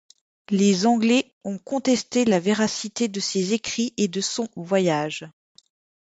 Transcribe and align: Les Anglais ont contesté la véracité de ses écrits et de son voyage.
Les 0.49 0.87
Anglais 0.87 1.31
ont 1.43 1.59
contesté 1.59 2.25
la 2.25 2.39
véracité 2.39 3.07
de 3.07 3.19
ses 3.19 3.53
écrits 3.53 3.93
et 3.97 4.07
de 4.07 4.19
son 4.19 4.47
voyage. 4.55 5.25